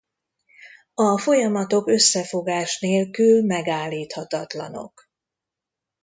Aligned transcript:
A 0.93 1.19
folyamatok 1.19 1.87
összefogás 1.87 2.79
nélkül 2.79 3.45
megállíthatatlanok. 3.45 5.09